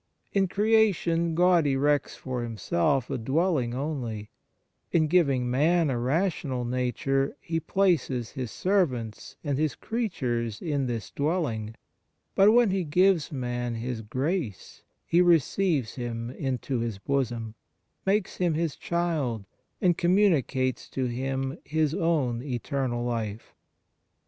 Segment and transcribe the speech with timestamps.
[0.33, 4.31] In creation God erects for Himself a dwelling only;
[4.91, 11.11] in giving man a rational nature He places His servants and His creatures in this
[11.11, 11.75] dwelling,
[12.33, 17.53] but when He gives man His grace He receives Him into His bosom,
[18.03, 19.45] makes him His child,
[19.81, 23.53] and communicates to him His own eternal life.